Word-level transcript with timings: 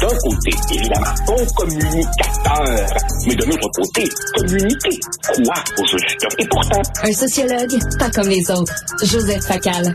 d'un 0.00 0.08
côté, 0.08 0.50
évidemment, 0.72 1.14
bon 1.26 1.46
communicateur. 1.56 2.86
Mais 3.26 3.34
de 3.34 3.44
l'autre 3.44 3.68
côté, 3.74 4.08
communiquer 4.36 5.00
quoi 5.26 5.54
au 5.78 5.86
juste? 5.86 6.26
Et 6.38 6.46
pourtant, 6.48 6.82
Un 7.02 7.12
sociologue, 7.12 7.78
pas 7.98 8.10
comme 8.10 8.28
les 8.28 8.50
autres. 8.50 8.74
Joseph 9.02 9.44
Facal. 9.44 9.92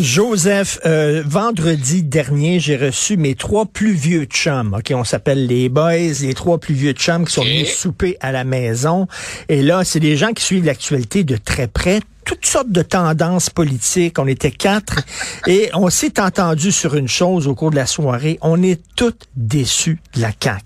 Joseph, 0.00 0.78
euh, 0.86 1.22
vendredi 1.26 2.02
dernier, 2.02 2.58
j'ai 2.58 2.76
reçu 2.76 3.16
mes 3.16 3.34
trois 3.34 3.66
plus 3.66 3.92
vieux 3.92 4.24
chums. 4.24 4.74
Ok, 4.78 4.92
on 4.94 5.04
s'appelle 5.04 5.46
les 5.46 5.68
boys, 5.68 6.20
les 6.22 6.34
trois 6.34 6.58
plus 6.58 6.74
vieux 6.74 6.92
chums 6.92 7.26
qui 7.26 7.32
sont 7.34 7.44
venus 7.44 7.68
souper 7.74 8.16
à 8.20 8.32
la 8.32 8.44
maison. 8.44 9.06
Et 9.48 9.62
là, 9.62 9.84
c'est 9.84 10.00
des 10.00 10.16
gens 10.16 10.32
qui 10.32 10.42
suivent 10.44 10.64
l'actualité 10.64 11.22
de 11.24 11.36
très 11.36 11.66
près 11.66 12.00
toutes 12.24 12.46
sortes 12.46 12.70
de 12.70 12.82
tendances 12.82 13.50
politiques. 13.50 14.18
On 14.18 14.26
était 14.26 14.50
quatre 14.50 15.00
et 15.46 15.70
on 15.74 15.90
s'est 15.90 16.20
entendu 16.20 16.70
sur 16.72 16.94
une 16.94 17.08
chose 17.08 17.46
au 17.48 17.54
cours 17.54 17.70
de 17.70 17.76
la 17.76 17.86
soirée. 17.86 18.38
On 18.42 18.62
est 18.62 18.80
tous 18.96 19.14
déçus 19.36 19.98
de 20.14 20.20
la 20.22 20.30
CAQ. 20.38 20.62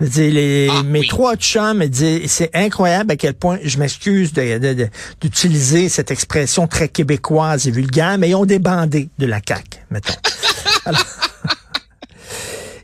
Je 0.00 0.04
veux 0.04 0.10
dire, 0.10 0.32
les, 0.32 0.68
Ah, 0.70 0.82
mes 0.84 1.00
oui. 1.00 1.08
trois 1.08 1.34
chums 1.36 1.78
me 1.78 1.86
disent, 1.88 2.30
c'est 2.30 2.54
incroyable 2.54 3.10
à 3.12 3.16
quel 3.16 3.34
point, 3.34 3.58
je 3.64 3.78
m'excuse 3.78 4.32
de- 4.32 4.58
de- 4.58 4.72
de- 4.74 4.88
d'utiliser 5.20 5.88
cette 5.88 6.12
expression 6.12 6.68
très 6.68 6.88
québécoise 6.88 7.66
et 7.66 7.72
vulgaire, 7.72 8.16
mais 8.16 8.28
ils 8.28 8.34
ont 8.36 8.46
débandé 8.46 9.08
de 9.18 9.26
la 9.26 9.40
CAQ, 9.46 9.78
mettons. 9.90 10.14
Alors- 10.84 11.04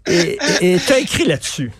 et 0.06 0.38
tu 0.84 0.92
as 0.92 0.98
écrit 0.98 1.24
là-dessus, 1.26 1.70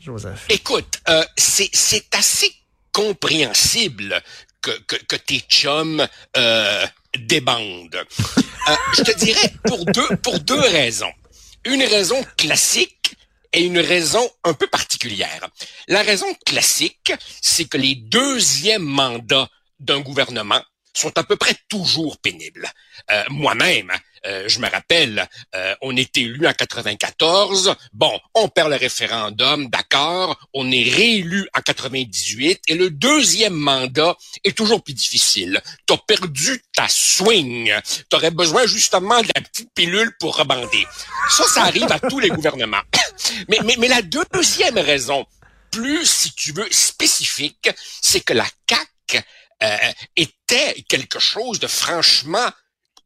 Joseph. 0.00 0.44
Écoute, 0.50 1.00
euh, 1.08 1.24
c'est 1.36 1.70
assez 2.16 2.52
compréhensible 2.92 4.20
que, 4.62 5.16
tes 5.16 5.40
chums 5.40 6.06
euh, 6.36 6.86
débandent. 7.18 8.04
Euh, 8.68 8.74
je 8.96 9.02
te 9.02 9.16
dirais 9.18 9.52
pour 9.64 9.84
deux, 9.86 10.16
pour 10.22 10.38
deux 10.40 10.60
raisons. 10.60 11.12
Une 11.64 11.82
raison 11.82 12.24
classique 12.36 13.16
et 13.52 13.64
une 13.64 13.78
raison 13.78 14.28
un 14.44 14.54
peu 14.54 14.66
particulière. 14.66 15.48
La 15.88 16.02
raison 16.02 16.32
classique, 16.46 17.12
c'est 17.40 17.66
que 17.66 17.76
les 17.76 17.94
deuxièmes 17.94 18.82
mandats 18.82 19.48
d'un 19.78 20.00
gouvernement 20.00 20.62
sont 20.92 21.16
à 21.16 21.24
peu 21.24 21.36
près 21.36 21.56
toujours 21.68 22.18
pénibles. 22.18 22.68
Euh, 23.10 23.24
Moi-même, 23.30 23.92
euh, 24.24 24.48
je 24.48 24.60
me 24.60 24.68
rappelle, 24.68 25.28
euh, 25.54 25.74
on 25.82 25.96
est 25.96 26.16
élu 26.16 26.46
en 26.46 26.52
94. 26.52 27.74
Bon, 27.92 28.20
on 28.34 28.48
perd 28.48 28.70
le 28.70 28.76
référendum, 28.76 29.68
d'accord. 29.68 30.38
On 30.54 30.70
est 30.70 30.88
réélu 30.88 31.48
en 31.56 31.60
98 31.60 32.60
et 32.68 32.74
le 32.74 32.90
deuxième 32.90 33.54
mandat 33.54 34.16
est 34.44 34.56
toujours 34.56 34.82
plus 34.82 34.94
difficile. 34.94 35.60
T'as 35.86 35.96
perdu 35.96 36.62
ta 36.74 36.86
swing. 36.88 37.72
T'aurais 38.08 38.30
besoin 38.30 38.66
justement 38.66 39.20
de 39.20 39.28
la 39.34 39.40
petite 39.40 39.72
pilule 39.74 40.14
pour 40.20 40.36
rebander. 40.36 40.86
Ça, 41.30 41.44
ça 41.44 41.62
arrive 41.62 41.90
à 41.90 41.98
tous 41.98 42.20
les 42.20 42.28
gouvernements. 42.28 42.82
Mais, 43.48 43.58
mais, 43.64 43.76
mais 43.78 43.88
la 43.88 44.02
deuxième 44.02 44.78
raison, 44.78 45.26
plus, 45.70 46.06
si 46.06 46.32
tu 46.34 46.52
veux, 46.52 46.66
spécifique, 46.70 47.70
c'est 48.00 48.20
que 48.20 48.32
la 48.32 48.46
CAQ 48.68 48.91
était 50.16 50.82
quelque 50.88 51.18
chose 51.18 51.60
de 51.60 51.66
franchement 51.66 52.50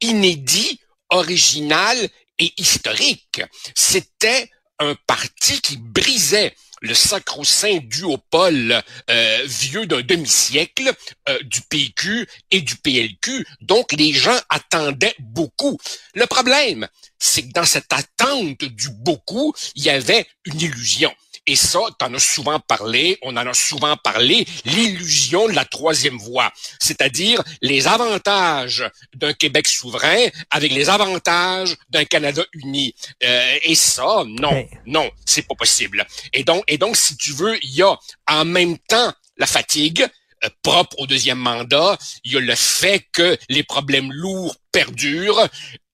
inédit, 0.00 0.80
original 1.10 2.08
et 2.38 2.52
historique. 2.56 3.42
C'était 3.74 4.50
un 4.78 4.94
parti 5.06 5.60
qui 5.60 5.76
brisait 5.78 6.54
le 6.82 6.94
sacro-saint 6.94 7.78
duopole 7.84 8.82
euh, 9.08 9.42
vieux 9.46 9.86
d'un 9.86 10.02
demi-siècle 10.02 10.92
euh, 11.28 11.38
du 11.42 11.62
PQ 11.62 12.28
et 12.50 12.60
du 12.60 12.76
PLQ. 12.76 13.46
Donc, 13.62 13.92
les 13.92 14.12
gens 14.12 14.38
attendaient 14.50 15.16
beaucoup. 15.18 15.78
Le 16.14 16.26
problème, 16.26 16.86
c'est 17.18 17.42
que 17.42 17.52
dans 17.52 17.64
cette 17.64 17.92
attente 17.92 18.64
du 18.64 18.90
beaucoup, 18.90 19.54
il 19.74 19.84
y 19.84 19.90
avait 19.90 20.26
une 20.44 20.60
illusion. 20.60 21.12
Et 21.46 21.56
ça, 21.56 21.80
t'en 21.98 22.12
as 22.14 22.18
souvent 22.18 22.58
parlé, 22.60 23.18
on 23.22 23.36
en 23.36 23.46
a 23.46 23.54
souvent 23.54 23.96
parlé, 23.96 24.46
l'illusion 24.64 25.48
de 25.48 25.52
la 25.52 25.64
troisième 25.64 26.18
voie, 26.18 26.52
c'est-à-dire 26.80 27.42
les 27.62 27.86
avantages 27.86 28.84
d'un 29.14 29.32
Québec 29.32 29.68
souverain 29.68 30.26
avec 30.50 30.72
les 30.72 30.88
avantages 30.90 31.76
d'un 31.90 32.04
Canada 32.04 32.42
uni. 32.52 32.94
Euh, 33.24 33.58
et 33.62 33.74
ça, 33.74 34.24
non, 34.26 34.52
Hey. 34.52 34.68
non, 34.86 35.10
c'est 35.24 35.46
pas 35.46 35.54
possible. 35.54 36.06
Et 36.32 36.42
donc, 36.44 36.64
et 36.68 36.78
donc, 36.78 36.96
si 36.96 37.16
tu 37.16 37.32
veux, 37.32 37.56
il 37.62 37.74
y 37.74 37.82
a 37.82 37.96
en 38.28 38.44
même 38.44 38.78
temps 38.78 39.12
la 39.36 39.46
fatigue, 39.46 40.06
euh, 40.44 40.48
propre 40.62 40.98
au 40.98 41.06
deuxième 41.06 41.38
mandat, 41.38 41.96
il 42.24 42.32
y 42.32 42.36
a 42.36 42.40
le 42.40 42.54
fait 42.54 43.06
que 43.12 43.36
les 43.48 43.62
problèmes 43.62 44.12
lourds 44.12 44.56
perdurent, 44.72 45.48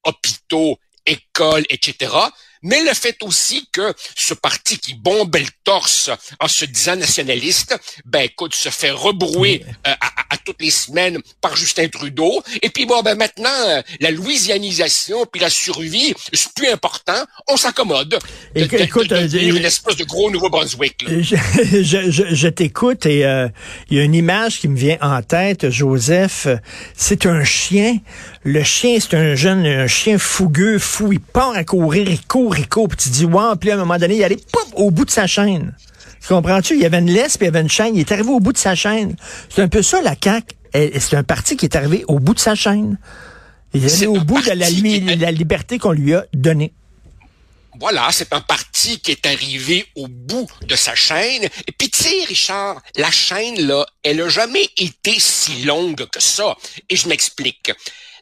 hôpitaux, 0.04 0.78
écoles, 1.06 1.64
etc. 1.70 2.12
Mais 2.62 2.83
le 2.84 2.95
fait 2.95 3.17
aussi 3.23 3.67
que 3.73 3.93
ce 4.17 4.34
parti 4.34 4.78
qui 4.78 4.95
bombait 4.95 5.41
le 5.41 5.47
torse 5.65 6.11
en 6.41 6.49
se 6.49 6.65
disant 6.65 6.97
nationaliste, 6.97 7.77
ben 8.05 8.21
écoute, 8.21 8.55
se 8.55 8.69
fait 8.69 8.91
rebrouer 8.91 9.65
euh, 9.87 9.91
à, 9.91 10.06
à- 10.06 10.12
à 10.31 10.37
toutes 10.39 10.61
les 10.62 10.71
semaines 10.71 11.21
par 11.41 11.55
Justin 11.56 11.89
Trudeau. 11.89 12.43
Et 12.62 12.71
puis 12.71 12.87
bon, 12.87 13.03
ben 13.03 13.17
maintenant, 13.17 13.50
euh, 13.69 13.83
la 14.00 14.11
louisianisation 14.11 15.27
puis 15.31 15.41
la 15.41 15.50
survie, 15.50 16.15
c'est 16.33 16.53
plus 16.55 16.69
important. 16.69 17.25
On 17.49 17.56
s'accommode. 17.56 18.11
De, 18.11 18.19
Écoute, 18.62 18.79
de- 18.79 18.84
écoute, 18.84 19.09
de 19.09 19.15
euh, 19.17 19.23
devenir 19.23 19.56
une 19.56 19.65
espèce 19.65 19.97
de 19.97 20.05
gros 20.05 20.31
Nouveau-Brunswick. 20.31 21.05
Je, 21.09 21.37
je, 21.83 22.11
je- 22.11 22.34
je 22.34 22.49
t'écoute 22.49 23.06
et 23.06 23.25
euh, 23.25 23.49
il 23.91 23.97
y 23.99 24.00
a 24.00 24.05
une 24.05 24.15
image 24.15 24.61
qui 24.61 24.69
me 24.69 24.77
vient 24.77 24.99
en 25.00 25.23
tête, 25.23 25.69
Joseph. 25.71 26.47
C'est 26.97 27.27
un 27.27 27.44
chien. 27.44 27.99
Le 28.44 28.64
chien, 28.64 28.98
c'est 29.00 29.14
un 29.16 29.34
jeune, 29.36 29.64
un 29.66 29.86
chien 29.86 30.19
fougueux, 30.19 30.78
fou. 30.78 31.12
Il 31.12 31.20
part 31.20 31.53
à 31.54 31.62
courir, 31.64 32.08
il 32.10 32.20
court, 32.26 32.56
il 32.58 32.69
court. 32.69 32.88
Puis 32.88 32.98
tu 32.98 33.08
dis, 33.10 33.25
wow, 33.25 33.54
puis 33.56 33.70
à 33.70 33.75
un 33.75 33.78
moment 33.78 33.98
donné, 33.98 34.16
il 34.16 34.25
allait 34.25 34.38
au 34.75 34.91
bout 34.91 35.04
de 35.04 35.10
sa 35.10 35.26
chaîne. 35.28 35.75
Tu 36.20 36.28
comprends-tu? 36.28 36.75
Il 36.75 36.81
y 36.81 36.86
avait 36.86 36.98
une 36.98 37.10
laisse, 37.10 37.36
puis 37.36 37.47
il 37.47 37.50
y 37.50 37.54
avait 37.54 37.60
une 37.60 37.69
chaîne. 37.70 37.94
Il 37.94 38.00
est 38.00 38.10
arrivé 38.12 38.31
au 38.31 38.41
bout 38.41 38.52
de 38.52 38.58
sa 38.58 38.75
chaîne. 38.75 39.14
C'est 39.48 39.62
un 39.62 39.69
peu 39.69 39.82
ça, 39.82 40.02
la 40.02 40.14
CAQ. 40.22 40.54
C'est 40.75 41.14
un 41.16 41.22
parti 41.22 41.56
qui 41.56 41.66
est 41.66 41.76
arrivé 41.76 42.04
au 42.08 42.19
bout 42.19 42.34
de 42.34 42.41
sa 42.41 42.54
chaîne. 42.54 42.98
Il 43.75 43.84
est 43.86 43.92
allé 43.94 44.06
au 44.06 44.20
bout 44.20 44.41
de 44.42 44.48
la, 44.48 44.56
parti 44.56 44.75
li- 44.75 45.04
qui 45.04 45.08
est- 45.10 45.16
la 45.16 45.31
liberté 45.31 45.78
qu'on 45.78 45.92
lui 45.92 46.14
a 46.14 46.25
donnée. 46.34 46.72
Voilà, 47.81 48.08
c'est 48.12 48.32
un 48.34 48.41
parti 48.41 49.00
qui 49.00 49.12
est 49.12 49.25
arrivé 49.26 49.86
au 49.97 50.06
bout 50.06 50.47
de 50.69 50.76
sa 50.76 50.94
chaîne. 50.94 51.44
Et 51.44 51.72
puis 51.76 51.88
tu 51.88 52.02
sais, 52.04 52.25
Richard, 52.28 52.81
la 52.97 53.10
chaîne, 53.10 53.66
là, 53.66 53.86
elle 54.02 54.20
a 54.20 54.28
jamais 54.28 54.69
été 54.76 55.14
si 55.19 55.62
longue 55.64 56.06
que 56.10 56.20
ça. 56.20 56.54
Et 56.91 56.97
je 56.97 57.08
m'explique. 57.08 57.72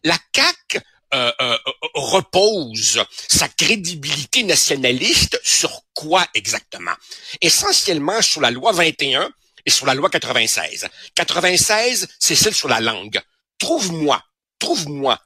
La 0.04 0.16
CAQ 0.34 0.80
euh, 1.12 1.32
euh, 1.40 1.58
euh, 1.66 1.72
repose 1.94 3.04
sa 3.28 3.48
crédibilité 3.48 4.44
nationaliste 4.44 5.40
sur 5.42 5.82
quoi 5.92 6.24
exactement? 6.34 6.94
Essentiellement 7.40 8.22
sur 8.22 8.40
la 8.40 8.52
loi 8.52 8.70
21 8.72 9.28
et 9.66 9.70
sur 9.70 9.86
la 9.86 9.94
loi 9.94 10.08
96. 10.08 10.88
96, 11.14 12.06
c'est 12.18 12.36
celle 12.36 12.54
sur 12.54 12.68
la 12.68 12.80
langue. 12.80 13.20
Trouve-moi, 13.58 14.22
trouve-moi 14.60 15.18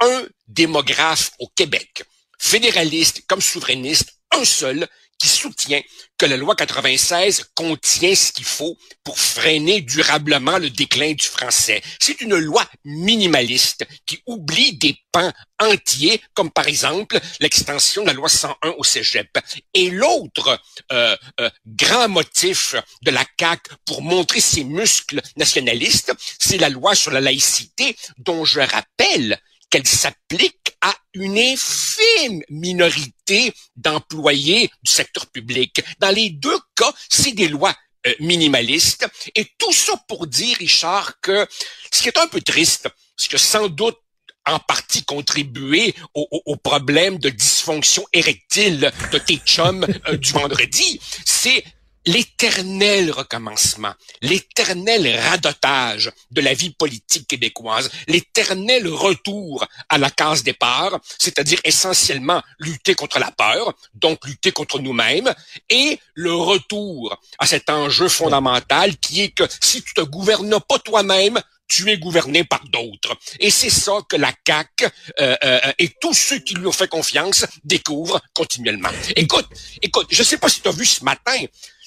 un 0.00 0.26
démographe 0.48 1.32
au 1.38 1.48
Québec, 1.48 2.04
fédéraliste 2.38 3.22
comme 3.26 3.42
souverainiste, 3.42 4.14
un 4.32 4.44
seul, 4.44 4.88
qui 5.18 5.28
soutient 5.28 5.80
que 6.18 6.26
la 6.26 6.36
loi 6.36 6.54
96 6.54 7.50
contient 7.54 8.14
ce 8.14 8.32
qu'il 8.32 8.44
faut 8.44 8.76
pour 9.04 9.18
freiner 9.18 9.80
durablement 9.80 10.58
le 10.58 10.70
déclin 10.70 11.12
du 11.12 11.26
français. 11.26 11.82
C'est 12.00 12.20
une 12.20 12.36
loi 12.36 12.64
minimaliste 12.84 13.86
qui 14.06 14.22
oublie 14.26 14.76
des 14.76 14.96
pans 15.12 15.32
entiers, 15.60 16.20
comme 16.34 16.50
par 16.50 16.66
exemple 16.68 17.18
l'extension 17.40 18.02
de 18.02 18.08
la 18.08 18.12
loi 18.12 18.28
101 18.28 18.70
au 18.78 18.84
cégep. 18.84 19.38
Et 19.74 19.90
l'autre 19.90 20.58
euh, 20.92 21.16
euh, 21.40 21.50
grand 21.66 22.08
motif 22.08 22.74
de 23.02 23.10
la 23.10 23.24
CAQ 23.38 23.70
pour 23.84 24.02
montrer 24.02 24.40
ses 24.40 24.64
muscles 24.64 25.20
nationalistes, 25.36 26.12
c'est 26.38 26.58
la 26.58 26.68
loi 26.68 26.94
sur 26.94 27.10
la 27.10 27.20
laïcité, 27.20 27.96
dont 28.18 28.44
je 28.44 28.60
rappelle 28.60 29.38
qu'elle 29.76 29.86
s'applique 29.86 30.72
à 30.80 30.94
une 31.12 31.38
infime 31.38 32.42
minorité 32.48 33.52
d'employés 33.76 34.70
du 34.82 34.90
secteur 34.90 35.26
public. 35.26 35.82
Dans 35.98 36.14
les 36.14 36.30
deux 36.30 36.58
cas, 36.74 36.92
c'est 37.10 37.32
des 37.32 37.48
lois 37.48 37.74
euh, 38.06 38.14
minimalistes. 38.20 39.06
Et 39.34 39.46
tout 39.58 39.72
ça 39.72 39.92
pour 40.08 40.26
dire, 40.26 40.56
Richard, 40.56 41.20
que 41.20 41.46
ce 41.92 42.00
qui 42.00 42.08
est 42.08 42.16
un 42.16 42.26
peu 42.26 42.40
triste, 42.40 42.88
c'est 43.16 43.30
que 43.30 43.38
sans 43.38 43.68
doute 43.68 43.98
en 44.46 44.60
partie 44.60 45.04
contribué 45.04 45.94
au, 46.14 46.56
problème 46.56 47.18
de 47.18 47.28
dysfonction 47.28 48.06
érectile 48.12 48.92
de 49.10 49.18
tes 49.18 49.38
chums 49.38 49.84
euh, 50.06 50.16
du 50.16 50.30
vendredi, 50.30 51.00
c'est 51.24 51.64
l'éternel 52.06 53.10
recommencement, 53.10 53.92
l'éternel 54.22 55.18
radotage 55.18 56.12
de 56.30 56.40
la 56.40 56.54
vie 56.54 56.70
politique 56.70 57.26
québécoise, 57.26 57.90
l'éternel 58.06 58.88
retour 58.88 59.66
à 59.88 59.98
la 59.98 60.10
case 60.10 60.44
départ, 60.44 61.00
c'est-à-dire 61.18 61.60
essentiellement 61.64 62.42
lutter 62.60 62.94
contre 62.94 63.18
la 63.18 63.30
peur, 63.32 63.74
donc 63.94 64.24
lutter 64.26 64.52
contre 64.52 64.78
nous-mêmes, 64.78 65.34
et 65.68 65.98
le 66.14 66.34
retour 66.34 67.20
à 67.38 67.46
cet 67.46 67.68
enjeu 67.68 68.08
fondamental 68.08 68.96
qui 68.96 69.22
est 69.22 69.30
que 69.30 69.44
si 69.60 69.82
tu 69.82 69.92
te 69.94 70.02
gouvernes 70.02 70.60
pas 70.68 70.78
toi-même, 70.78 71.40
tu 71.68 71.90
es 71.90 71.98
gouverné 71.98 72.44
par 72.44 72.62
d'autres. 72.68 73.16
Et 73.40 73.50
c'est 73.50 73.70
ça 73.70 73.98
que 74.08 74.16
la 74.16 74.32
CAQ 74.46 74.84
euh, 75.20 75.36
euh, 75.42 75.72
et 75.78 75.88
tous 76.00 76.14
ceux 76.14 76.38
qui 76.38 76.54
lui 76.54 76.66
ont 76.66 76.72
fait 76.72 76.88
confiance 76.88 77.44
découvrent 77.64 78.20
continuellement. 78.34 78.90
Écoute, 79.16 79.48
écoute, 79.82 80.06
je 80.10 80.22
sais 80.22 80.38
pas 80.38 80.48
si 80.48 80.60
tu 80.60 80.68
as 80.68 80.72
vu 80.72 80.86
ce 80.86 81.04
matin, 81.04 81.36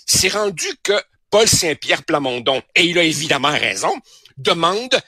c'est 0.10 0.30
rendu 0.30 0.68
que 0.84 0.94
Paul 1.30 1.48
Saint-Pierre 1.48 2.04
Plamondon, 2.04 2.62
et 2.76 2.84
il 2.84 2.98
a 2.98 3.04
évidemment 3.04 3.52
raison, 3.52 3.94
demande 4.38 5.00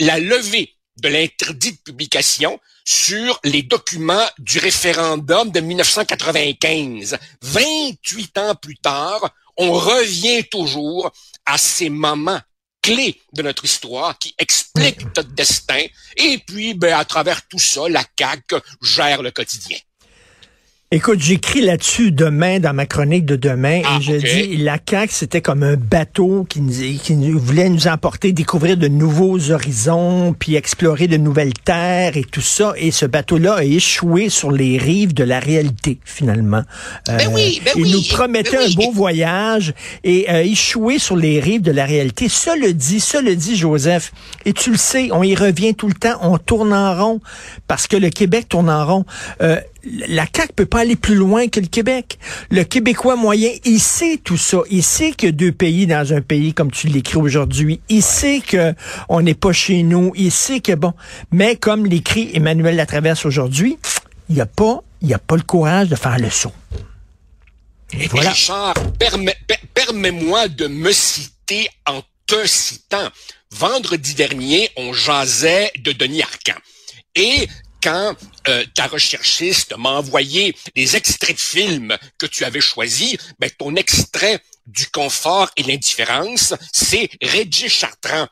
la 0.00 0.18
levée 0.18 0.74
de 0.96 1.08
l'interdit 1.08 1.72
de 1.72 1.78
publication 1.78 2.58
sur 2.84 3.38
les 3.44 3.62
documents 3.62 4.26
du 4.38 4.58
référendum 4.58 5.50
de 5.50 5.60
1995. 5.60 7.18
28 7.42 8.38
ans 8.38 8.54
plus 8.54 8.78
tard, 8.78 9.30
on 9.58 9.72
revient 9.72 10.44
toujours 10.44 11.12
à 11.44 11.58
ces 11.58 11.90
moments 11.90 12.40
clés 12.80 13.20
de 13.32 13.42
notre 13.42 13.64
histoire 13.64 14.16
qui 14.18 14.34
expliquent 14.38 15.04
notre 15.16 15.34
destin. 15.34 15.82
Et 16.16 16.38
puis, 16.38 16.72
ben, 16.72 16.94
à 16.94 17.04
travers 17.04 17.46
tout 17.48 17.58
ça, 17.58 17.88
la 17.88 18.04
CAQ 18.18 18.56
gère 18.80 19.22
le 19.22 19.32
quotidien. 19.32 19.78
Écoute, 20.92 21.18
j'écris 21.18 21.62
là-dessus 21.62 22.12
demain 22.12 22.60
dans 22.60 22.72
ma 22.72 22.86
chronique 22.86 23.26
de 23.26 23.34
demain 23.34 23.82
ah, 23.84 23.98
et 23.98 24.02
je 24.04 24.12
okay. 24.12 24.46
dis 24.46 24.56
la 24.58 24.78
CAQ 24.88 25.12
c'était 25.12 25.40
comme 25.40 25.64
un 25.64 25.74
bateau 25.74 26.46
qui, 26.48 26.60
nous, 26.60 26.72
qui 27.02 27.16
nous, 27.16 27.40
voulait 27.40 27.68
nous 27.68 27.88
emporter 27.88 28.30
découvrir 28.30 28.76
de 28.76 28.86
nouveaux 28.86 29.50
horizons 29.50 30.32
puis 30.32 30.54
explorer 30.54 31.08
de 31.08 31.16
nouvelles 31.16 31.54
terres 31.54 32.16
et 32.16 32.22
tout 32.22 32.40
ça 32.40 32.72
et 32.76 32.92
ce 32.92 33.04
bateau-là 33.04 33.54
a 33.54 33.64
échoué 33.64 34.28
sur 34.28 34.52
les 34.52 34.78
rives 34.78 35.12
de 35.12 35.24
la 35.24 35.40
réalité 35.40 35.98
finalement. 36.04 36.62
Ben 37.08 37.32
oui, 37.32 37.60
ben 37.64 37.72
il 37.74 37.82
oui, 37.82 37.90
nous 37.90 38.02
promettait 38.02 38.56
ben 38.56 38.70
un 38.70 38.74
beau 38.74 38.92
voyage 38.92 39.74
et 40.04 40.28
a 40.28 40.44
échoué 40.44 41.00
sur 41.00 41.16
les 41.16 41.40
rives 41.40 41.62
de 41.62 41.72
la 41.72 41.84
réalité. 41.84 42.28
Ça 42.28 42.54
le 42.54 42.72
dit, 42.72 43.00
ça 43.00 43.20
le 43.20 43.34
dit 43.34 43.56
Joseph 43.56 44.12
et 44.44 44.52
tu 44.52 44.70
le 44.70 44.78
sais, 44.78 45.08
on 45.10 45.24
y 45.24 45.34
revient 45.34 45.74
tout 45.74 45.88
le 45.88 45.94
temps, 45.94 46.16
on 46.20 46.38
tourne 46.38 46.72
en 46.72 46.94
rond 46.94 47.20
parce 47.66 47.88
que 47.88 47.96
le 47.96 48.10
Québec 48.10 48.48
tourne 48.48 48.70
en 48.70 48.86
rond. 48.86 49.04
Euh, 49.42 49.58
la 50.08 50.24
CAQ 50.24 50.52
peut 50.54 50.66
pas 50.66 50.80
aller 50.80 50.96
plus 50.96 51.14
loin 51.14 51.48
que 51.48 51.60
le 51.60 51.66
Québec. 51.66 52.18
Le 52.50 52.64
Québécois 52.64 53.16
moyen, 53.16 53.50
il 53.64 53.80
sait 53.80 54.18
tout 54.22 54.36
ça. 54.36 54.58
Il 54.70 54.82
sait 54.82 55.12
que 55.12 55.26
deux 55.26 55.52
pays 55.52 55.86
dans 55.86 56.12
un 56.12 56.20
pays, 56.20 56.52
comme 56.52 56.70
tu 56.70 56.88
l'écris 56.88 57.18
aujourd'hui. 57.18 57.80
Il 57.88 57.96
ouais. 57.96 58.02
sait 58.02 58.40
que 58.46 58.74
on 59.08 59.20
n'est 59.22 59.34
pas 59.34 59.52
chez 59.52 59.82
nous. 59.82 60.12
Il 60.16 60.32
sait 60.32 60.60
que 60.60 60.72
bon. 60.72 60.92
Mais 61.30 61.56
comme 61.56 61.86
l'écrit 61.86 62.30
Emmanuel 62.34 62.76
Latraverse 62.76 63.24
aujourd'hui, 63.26 63.78
il 64.28 64.34
n'y 64.34 64.40
a 64.40 64.46
pas, 64.46 64.82
il 65.02 65.08
y 65.08 65.14
a 65.14 65.18
pas 65.18 65.36
le 65.36 65.42
courage 65.42 65.88
de 65.88 65.96
faire 65.96 66.18
le 66.18 66.30
saut. 66.30 66.52
Et 67.92 68.08
voilà. 68.08 68.30
Richard, 68.30 68.74
permets, 68.98 69.36
permets-moi 69.72 70.48
de 70.48 70.66
me 70.66 70.92
citer 70.92 71.68
en 71.86 72.02
te 72.26 72.46
citant. 72.46 73.08
Vendredi 73.52 74.14
dernier, 74.14 74.68
on 74.76 74.92
jasait 74.92 75.70
de 75.78 75.92
Denis 75.92 76.22
Arcan. 76.22 76.58
Et 77.14 77.48
quand 77.82 78.14
euh, 78.48 78.64
ta 78.74 78.86
recherchiste 78.86 79.76
m'a 79.76 79.90
envoyé 79.90 80.56
les 80.74 80.96
extraits 80.96 81.36
de 81.36 81.40
films 81.40 81.96
que 82.18 82.26
tu 82.26 82.44
avais 82.44 82.60
choisis, 82.60 83.16
ben, 83.38 83.50
ton 83.58 83.74
extrait 83.76 84.40
du 84.66 84.88
confort 84.88 85.50
et 85.56 85.62
l'indifférence, 85.62 86.54
c'est 86.72 87.08
Reggie 87.22 87.68
Chartrand, 87.68 88.26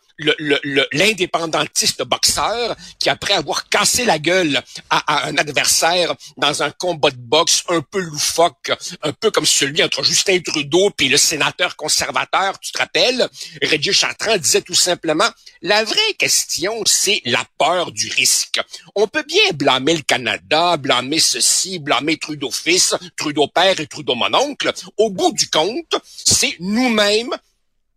l'indépendantiste 0.92 2.02
boxeur 2.02 2.76
qui, 2.98 3.10
après 3.10 3.34
avoir 3.34 3.68
cassé 3.68 4.04
la 4.04 4.18
gueule 4.18 4.62
à, 4.90 4.98
à, 5.12 5.28
un 5.28 5.36
adversaire 5.36 6.14
dans 6.36 6.62
un 6.62 6.70
combat 6.70 7.10
de 7.10 7.16
boxe 7.16 7.64
un 7.68 7.80
peu 7.80 8.00
loufoque, 8.00 8.72
un 9.02 9.12
peu 9.12 9.30
comme 9.30 9.46
celui 9.46 9.82
entre 9.82 10.02
Justin 10.04 10.40
Trudeau 10.40 10.90
et 11.00 11.08
le 11.08 11.16
sénateur 11.16 11.76
conservateur, 11.76 12.58
tu 12.60 12.72
te 12.72 12.78
rappelles, 12.78 13.28
Reggie 13.62 13.92
Chartrand 13.92 14.36
disait 14.36 14.62
tout 14.62 14.74
simplement, 14.74 15.28
la 15.62 15.84
vraie 15.84 16.14
question, 16.18 16.82
c'est 16.86 17.20
la 17.24 17.44
peur 17.58 17.92
du 17.92 18.10
risque. 18.10 18.60
On 18.94 19.06
peut 19.06 19.24
bien 19.26 19.52
blâmer 19.54 19.94
le 19.94 20.02
Canada, 20.02 20.76
blâmer 20.76 21.18
ceci, 21.18 21.78
blâmer 21.78 22.16
Trudeau 22.18 22.50
fils, 22.50 22.94
Trudeau 23.16 23.48
père 23.48 23.78
et 23.80 23.86
Trudeau 23.86 24.14
mon 24.14 24.32
oncle. 24.34 24.72
Au 24.96 25.10
bout 25.10 25.32
du 25.32 25.48
compte, 25.48 25.94
c'est 26.04 26.56
nous-mêmes, 26.60 27.34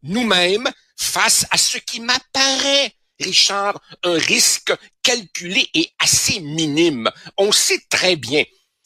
nous-mêmes, 0.03 0.69
face 0.97 1.45
à 1.51 1.57
ce 1.57 1.77
qui 1.77 1.99
m'apparaît, 1.99 2.93
Richard, 3.19 3.79
un 4.03 4.17
risque 4.17 4.73
calculé 5.03 5.69
et 5.73 5.91
assez 5.99 6.39
minime. 6.39 7.09
On 7.37 7.51
sait 7.51 7.81
très 7.89 8.15
bien 8.15 8.43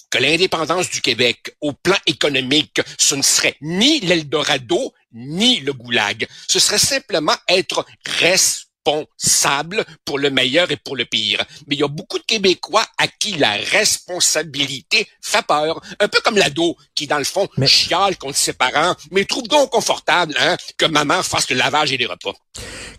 que 0.10 0.18
l'indépendance 0.18 0.90
du 0.90 1.02
Québec, 1.02 1.56
au 1.62 1.74
plan 1.74 1.98
économique, 2.06 2.81
ce 2.98 3.16
ne 3.16 3.22
serait 3.22 3.56
ni 3.62 4.02
l'Eldorado, 4.02 4.94
ni 5.13 5.62
le 5.62 5.74
goulag. 5.74 6.28
Ce 6.48 6.60
serait 6.60 6.78
simplement 6.78 7.36
être 7.48 7.86
responsable 8.06 8.70
pour 8.83 10.19
le 10.19 10.30
meilleur 10.30 10.72
et 10.72 10.78
pour 10.78 10.95
le 10.95 11.06
pire. 11.06 11.44
Mais 11.68 11.75
il 11.75 11.80
y 11.80 11.83
a 11.83 11.88
beaucoup 11.88 12.18
de 12.18 12.24
Québécois 12.24 12.86
à 12.98 13.07
qui 13.07 13.33
la 13.33 13.51
responsabilité 13.51 15.07
fait 15.22 15.45
peur. 15.45 15.81
Un 16.00 16.07
peu 16.07 16.19
comme 16.22 16.38
l'ado 16.38 16.75
qui, 16.95 17.07
dans 17.07 17.18
le 17.18 17.24
fond, 17.24 17.48
mais... 17.57 17.68
chiale 17.68 18.18
contre 18.18 18.38
ses 18.38 18.54
parents, 18.54 18.95
mais 19.12 19.25
trouve 19.25 19.48
donc 19.48 19.69
confortable 19.69 20.36
hein, 20.39 20.57
que 20.78 20.86
maman 20.86 21.24
fasse 21.24 21.50
le 21.50 21.57
lavage 21.57 21.92
et 21.92 21.98
les 21.98 22.06
repas. 22.06 22.33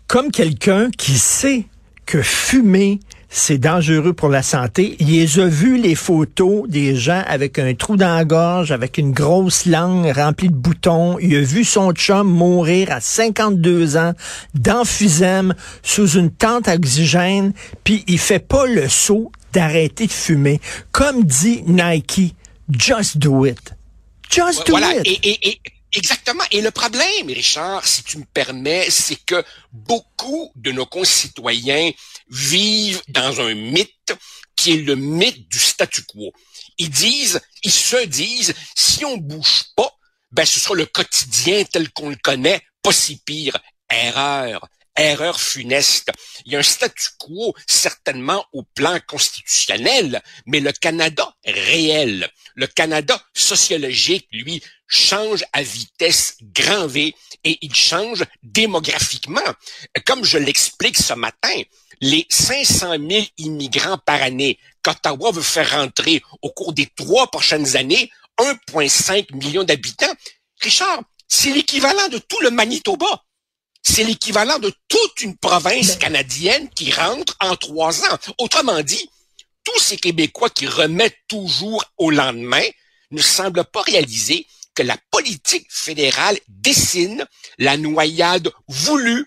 Comme 0.07 0.31
quelqu'un 0.31 0.89
qui 0.91 1.17
sait 1.17 1.65
que 2.05 2.21
fumer, 2.21 2.99
c'est 3.35 3.57
dangereux 3.57 4.13
pour 4.13 4.29
la 4.29 4.43
santé. 4.43 4.95
Il 4.99 5.41
a 5.41 5.47
vu 5.47 5.77
les 5.77 5.95
photos 5.95 6.69
des 6.69 6.95
gens 6.95 7.23
avec 7.25 7.57
un 7.57 7.73
trou 7.73 7.97
dans 7.97 8.15
la 8.15 8.25
gorge, 8.25 8.71
avec 8.71 8.99
une 8.99 9.11
grosse 9.11 9.65
langue 9.65 10.05
remplie 10.15 10.49
de 10.49 10.55
boutons. 10.55 11.17
Il 11.19 11.35
a 11.35 11.41
vu 11.41 11.63
son 11.63 11.93
chum 11.93 12.27
mourir 12.27 12.91
à 12.91 13.01
52 13.01 13.97
ans 13.97 14.13
d'emphysème 14.53 15.55
sous 15.81 16.11
une 16.11 16.29
tente 16.29 16.67
à 16.67 16.75
oxygène, 16.75 17.53
puis 17.83 18.03
il 18.07 18.19
fait 18.19 18.37
pas 18.37 18.67
le 18.67 18.87
saut 18.87 19.31
d'arrêter 19.51 20.05
de 20.05 20.11
fumer. 20.11 20.61
Comme 20.91 21.23
dit 21.23 21.63
Nike, 21.65 22.35
just 22.69 23.17
do 23.17 23.47
it. 23.47 23.73
Just 24.29 24.67
do 24.67 24.73
voilà. 24.73 24.95
it. 24.97 25.07
Et, 25.07 25.29
et, 25.29 25.49
et... 25.49 25.59
Exactement. 25.95 26.43
Et 26.51 26.61
le 26.61 26.71
problème, 26.71 27.27
Richard, 27.27 27.85
si 27.85 28.03
tu 28.03 28.17
me 28.17 28.25
permets, 28.25 28.89
c'est 28.89 29.23
que 29.23 29.43
beaucoup 29.71 30.51
de 30.55 30.71
nos 30.71 30.87
concitoyens 30.87 31.91
vivent 32.29 33.01
dans 33.09 33.41
un 33.41 33.53
mythe 33.53 34.13
qui 34.55 34.73
est 34.73 34.77
le 34.77 34.95
mythe 34.95 35.47
du 35.49 35.59
statu 35.59 36.03
quo. 36.03 36.33
Ils 36.77 36.89
disent, 36.89 37.41
ils 37.63 37.71
se 37.71 38.05
disent, 38.05 38.53
si 38.75 39.05
on 39.05 39.17
bouge 39.17 39.65
pas, 39.75 39.91
ben 40.31 40.45
ce 40.45 40.59
sera 40.59 40.73
le 40.73 40.87
quotidien 40.87 41.63
tel 41.65 41.91
qu'on 41.91 42.09
le 42.09 42.15
connaît, 42.15 42.61
pas 42.81 42.93
si 42.93 43.17
pire. 43.17 43.57
Erreur. 43.89 44.67
Erreur 44.95 45.39
funeste. 45.39 46.11
Il 46.45 46.53
y 46.53 46.55
a 46.55 46.59
un 46.59 46.63
statu 46.63 47.09
quo 47.17 47.55
certainement 47.67 48.45
au 48.53 48.63
plan 48.63 48.99
constitutionnel, 49.07 50.21
mais 50.45 50.59
le 50.59 50.71
Canada 50.71 51.35
réel, 51.45 52.29
le 52.55 52.67
Canada 52.67 53.21
sociologique, 53.33 54.27
lui, 54.31 54.61
change 54.87 55.43
à 55.53 55.63
vitesse 55.63 56.37
grand 56.41 56.87
V 56.87 57.15
et 57.43 57.57
il 57.61 57.73
change 57.73 58.23
démographiquement. 58.43 59.41
Comme 60.05 60.23
je 60.23 60.37
l'explique 60.37 60.97
ce 60.97 61.13
matin, 61.13 61.61
les 62.01 62.25
500 62.29 62.95
000 63.09 63.25
immigrants 63.37 63.97
par 63.97 64.21
année 64.21 64.59
qu'Ottawa 64.83 65.31
veut 65.31 65.41
faire 65.41 65.71
rentrer 65.71 66.21
au 66.41 66.49
cours 66.49 66.73
des 66.73 66.87
trois 66.95 67.27
prochaines 67.27 67.75
années, 67.75 68.11
1,5 68.39 69.35
million 69.35 69.63
d'habitants, 69.63 70.13
Richard, 70.61 71.01
c'est 71.27 71.51
l'équivalent 71.51 72.09
de 72.09 72.17
tout 72.17 72.39
le 72.41 72.51
Manitoba. 72.51 73.23
C'est 73.81 74.03
l'équivalent 74.03 74.59
de 74.59 74.71
toute 74.87 75.21
une 75.21 75.35
province 75.37 75.97
canadienne 75.97 76.69
qui 76.69 76.91
rentre 76.91 77.35
en 77.39 77.55
trois 77.55 78.05
ans. 78.05 78.17
Autrement 78.37 78.81
dit, 78.81 79.09
tous 79.63 79.79
ces 79.79 79.97
Québécois 79.97 80.49
qui 80.49 80.67
remettent 80.67 81.17
toujours 81.27 81.83
au 81.97 82.11
lendemain 82.11 82.63
ne 83.11 83.21
semblent 83.21 83.63
pas 83.65 83.81
réaliser 83.81 84.45
que 84.75 84.83
la 84.83 84.97
politique 85.11 85.67
fédérale 85.69 86.37
dessine 86.47 87.25
la 87.59 87.77
noyade 87.77 88.49
voulue, 88.67 89.25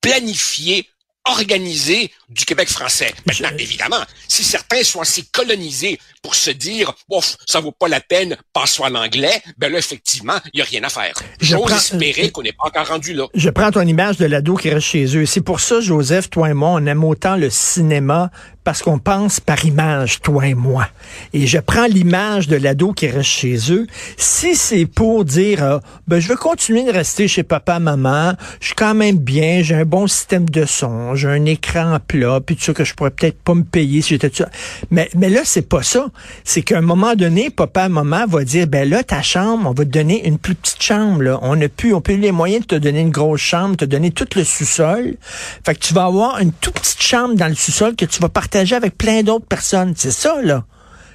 planifiée, 0.00 0.86
organisée 1.26 2.12
du 2.28 2.44
Québec 2.44 2.68
français. 2.68 3.14
Maintenant, 3.26 3.48
évidemment, 3.58 4.02
si 4.28 4.44
certains 4.44 4.82
sont 4.82 5.00
assez 5.00 5.22
colonisés 5.32 5.98
pour 6.22 6.34
se 6.34 6.50
dire, 6.50 6.92
bof, 7.08 7.38
ça 7.46 7.60
vaut 7.60 7.72
pas 7.72 7.88
la 7.88 8.00
peine, 8.02 8.36
passons 8.52 8.84
à 8.84 8.90
l'anglais, 8.90 9.42
ben 9.56 9.72
là, 9.72 9.78
effectivement, 9.78 10.36
il 10.52 10.58
y 10.58 10.60
a 10.60 10.66
rien 10.66 10.84
à 10.84 10.90
faire. 10.90 11.14
Je 11.40 11.46
J'ose 11.56 11.62
prends- 11.64 11.76
espérer 11.76 12.30
qu'on 12.30 12.42
n'est 12.42 12.52
pas 12.52 12.64
encore 12.66 12.88
rendu 12.88 13.14
là. 13.14 13.26
Je 13.34 13.48
prends 13.48 13.70
ton 13.70 13.86
image 13.86 14.18
de 14.18 14.26
l'ado 14.26 14.54
qui 14.56 14.68
reste 14.68 14.86
chez 14.86 15.16
eux. 15.16 15.24
C'est 15.24 15.40
pour 15.40 15.60
ça, 15.60 15.80
Joseph, 15.80 16.28
toi 16.28 16.50
et 16.50 16.54
moi, 16.54 16.68
on 16.72 16.84
aime 16.84 17.02
autant 17.04 17.36
le 17.36 17.48
cinéma 17.48 18.30
parce 18.64 18.82
qu'on 18.82 18.98
pense 18.98 19.40
par 19.40 19.64
image, 19.64 20.20
toi 20.20 20.46
et 20.46 20.54
moi. 20.54 20.88
Et 21.34 21.46
je 21.46 21.58
prends 21.58 21.86
l'image 21.86 22.48
de 22.48 22.56
l'ado 22.56 22.92
qui 22.92 23.06
reste 23.06 23.28
chez 23.28 23.56
eux. 23.70 23.86
Si 24.16 24.56
c'est 24.56 24.86
pour 24.86 25.24
dire, 25.24 25.62
euh, 25.62 25.78
ben, 26.08 26.18
je 26.18 26.28
veux 26.28 26.36
continuer 26.36 26.84
de 26.84 26.90
rester 26.90 27.28
chez 27.28 27.42
papa, 27.42 27.78
maman, 27.78 28.32
je 28.60 28.66
suis 28.66 28.74
quand 28.74 28.94
même 28.94 29.18
bien, 29.18 29.62
j'ai 29.62 29.74
un 29.74 29.84
bon 29.84 30.06
système 30.06 30.48
de 30.48 30.64
son, 30.64 31.14
j'ai 31.14 31.28
un 31.28 31.44
écran 31.44 31.98
plat, 32.06 32.40
puis 32.44 32.56
tout 32.56 32.64
ça 32.64 32.72
que 32.72 32.84
je 32.84 32.94
pourrais 32.94 33.10
peut-être 33.10 33.38
pas 33.42 33.54
me 33.54 33.64
payer 33.64 34.00
si 34.00 34.10
j'étais 34.10 34.30
tout. 34.30 34.44
Mais, 34.90 35.10
mais 35.14 35.28
là, 35.28 35.42
c'est 35.44 35.68
pas 35.68 35.82
ça. 35.82 36.06
C'est 36.42 36.62
qu'à 36.62 36.78
un 36.78 36.82
moment 36.82 37.14
donné, 37.14 37.50
papa, 37.50 37.88
maman 37.88 38.26
va 38.26 38.44
dire, 38.44 38.66
ben 38.66 38.88
là, 38.88 39.02
ta 39.02 39.20
chambre, 39.20 39.68
on 39.68 39.72
va 39.72 39.84
te 39.84 39.90
donner 39.90 40.26
une 40.26 40.38
plus 40.38 40.54
petite 40.54 40.82
chambre, 40.82 41.22
là. 41.22 41.38
On 41.42 41.60
a 41.60 41.68
plus, 41.68 41.92
on 41.92 42.00
peut 42.00 42.14
les 42.14 42.32
moyens 42.32 42.62
de 42.62 42.76
te 42.76 42.80
donner 42.80 43.00
une 43.00 43.10
grosse 43.10 43.40
chambre, 43.40 43.76
te 43.76 43.84
donner 43.84 44.10
tout 44.10 44.28
le 44.36 44.44
sous-sol. 44.44 45.16
Fait 45.64 45.74
que 45.74 45.80
tu 45.80 45.92
vas 45.92 46.04
avoir 46.04 46.38
une 46.38 46.52
toute 46.52 46.74
petite 46.74 47.02
chambre 47.02 47.34
dans 47.34 47.48
le 47.48 47.54
sous-sol 47.54 47.94
que 47.96 48.04
tu 48.04 48.20
vas 48.20 48.28
partager 48.54 48.76
avec 48.76 48.96
plein 48.96 49.22
d'autres 49.22 49.46
personnes. 49.46 49.94
C'est 49.96 50.12
ça, 50.12 50.40
là. 50.40 50.64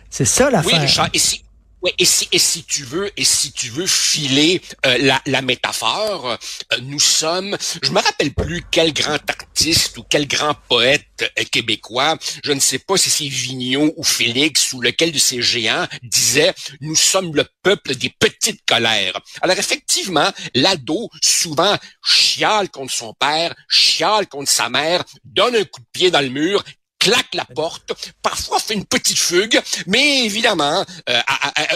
C'est 0.09 0.25
ça 0.25 0.47
Oui, 0.47 0.51
l'affaire. 0.51 0.81
Richard, 0.81 1.09
et 1.13 1.19
si, 1.19 1.43
ouais, 1.81 1.93
et 1.97 2.05
si, 2.05 2.27
et 2.31 2.39
si 2.39 2.63
tu 2.63 2.83
veux, 2.83 3.09
et 3.15 3.23
si 3.23 3.53
tu 3.53 3.69
veux 3.69 3.85
filer 3.87 4.61
euh, 4.85 4.97
la, 4.99 5.21
la 5.25 5.41
métaphore, 5.41 6.31
euh, 6.31 6.77
nous 6.81 6.99
sommes, 6.99 7.55
je 7.81 7.91
me 7.91 7.99
rappelle 8.01 8.33
plus 8.33 8.63
quel 8.69 8.91
grand 8.91 9.19
artiste 9.29 9.97
ou 9.97 10.03
quel 10.09 10.27
grand 10.27 10.55
poète 10.67 11.05
euh, 11.21 11.43
québécois, 11.51 12.17
je 12.43 12.51
ne 12.51 12.59
sais 12.59 12.79
pas 12.79 12.97
si 12.97 13.09
c'est 13.09 13.27
Vigneault 13.27 13.93
ou 13.95 14.03
Félix 14.03 14.73
ou 14.73 14.81
lequel 14.81 15.11
de 15.11 15.19
ces 15.19 15.41
géants 15.41 15.87
disait, 16.03 16.53
nous 16.81 16.95
sommes 16.95 17.33
le 17.35 17.45
peuple 17.63 17.95
des 17.95 18.09
petites 18.19 18.65
colères. 18.65 19.19
Alors 19.41 19.57
effectivement, 19.57 20.29
l'ado 20.55 21.09
souvent 21.21 21.77
chiale 22.03 22.69
contre 22.69 22.91
son 22.93 23.13
père, 23.13 23.53
chiale 23.69 24.27
contre 24.27 24.51
sa 24.51 24.69
mère, 24.69 25.03
donne 25.23 25.55
un 25.55 25.63
coup 25.65 25.81
de 25.81 25.87
pied 25.93 26.11
dans 26.11 26.21
le 26.21 26.29
mur, 26.29 26.63
claque 26.99 27.33
la 27.33 27.45
porte, 27.45 27.93
parfois 28.21 28.59
fait 28.59 28.73
une 28.73 28.85
petite 28.85 29.17
fugue, 29.17 29.59
mais 29.87 30.25
évidemment 30.25 30.85
euh, 31.09 31.21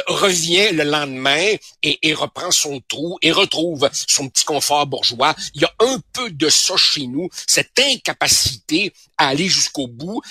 revient 0.07 0.71
le 0.71 0.83
lendemain 0.83 1.55
et, 1.81 1.99
et 2.01 2.13
reprend 2.13 2.51
son 2.51 2.81
trou 2.81 3.17
et 3.21 3.31
retrouve 3.31 3.89
son 3.93 4.29
petit 4.29 4.45
confort 4.45 4.85
bourgeois. 4.85 5.35
Il 5.55 5.61
y 5.61 5.65
a 5.65 5.73
un 5.79 5.99
peu 6.11 6.29
de 6.29 6.49
ça 6.49 6.75
chez 6.77 7.07
nous, 7.07 7.29
cette 7.47 7.79
incapacité 7.79 8.93
à 9.17 9.29
aller 9.29 9.47
jusqu'au 9.47 9.87
bout 9.87 10.21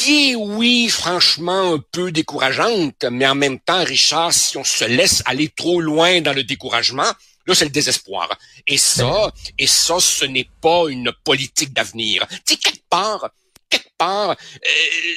qui 0.00 0.30
est, 0.30 0.34
oui, 0.34 0.88
franchement, 0.88 1.74
un 1.74 1.84
peu 1.92 2.10
décourageante, 2.10 3.04
mais 3.10 3.26
en 3.26 3.34
même 3.34 3.60
temps, 3.60 3.84
Richard, 3.84 4.32
si 4.32 4.56
on 4.56 4.64
se 4.64 4.84
laisse 4.86 5.22
aller 5.26 5.50
trop 5.50 5.78
loin 5.82 6.22
dans 6.22 6.32
le 6.32 6.42
découragement, 6.42 7.12
là, 7.46 7.54
c'est 7.54 7.66
le 7.66 7.70
désespoir. 7.70 8.30
Et 8.66 8.78
ça, 8.78 9.30
et 9.58 9.66
ça, 9.66 10.00
ce 10.00 10.24
n'est 10.24 10.48
pas 10.62 10.84
une 10.88 11.12
politique 11.22 11.74
d'avenir. 11.74 12.26
Tu 12.46 12.56
quelque 12.56 12.82
part, 12.88 13.28
quelque 13.70 13.88
part, 13.98 14.30
euh, 14.30 14.34